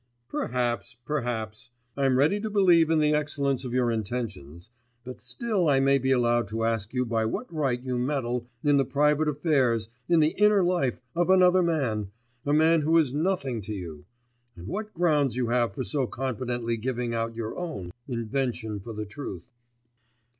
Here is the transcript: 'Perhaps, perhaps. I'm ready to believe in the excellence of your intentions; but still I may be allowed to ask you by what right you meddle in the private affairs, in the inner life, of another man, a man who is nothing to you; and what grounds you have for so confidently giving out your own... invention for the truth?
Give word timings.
'Perhaps, 0.29 0.97
perhaps. 1.05 1.69
I'm 1.95 2.17
ready 2.17 2.39
to 2.39 2.49
believe 2.49 2.89
in 2.89 3.01
the 3.01 3.13
excellence 3.13 3.63
of 3.63 3.71
your 3.71 3.91
intentions; 3.91 4.71
but 5.03 5.21
still 5.21 5.69
I 5.69 5.79
may 5.79 5.99
be 5.99 6.09
allowed 6.09 6.47
to 6.47 6.63
ask 6.63 6.91
you 6.91 7.05
by 7.05 7.25
what 7.25 7.53
right 7.53 7.79
you 7.79 7.99
meddle 7.99 8.47
in 8.63 8.77
the 8.77 8.83
private 8.83 9.27
affairs, 9.27 9.89
in 10.09 10.19
the 10.19 10.33
inner 10.39 10.63
life, 10.63 11.03
of 11.15 11.29
another 11.29 11.61
man, 11.61 12.09
a 12.47 12.51
man 12.51 12.81
who 12.81 12.97
is 12.97 13.13
nothing 13.13 13.61
to 13.61 13.73
you; 13.73 14.03
and 14.55 14.65
what 14.65 14.91
grounds 14.91 15.35
you 15.35 15.49
have 15.49 15.75
for 15.75 15.83
so 15.83 16.07
confidently 16.07 16.77
giving 16.77 17.13
out 17.13 17.35
your 17.35 17.55
own... 17.55 17.91
invention 18.07 18.79
for 18.79 18.93
the 18.93 19.05
truth? 19.05 19.51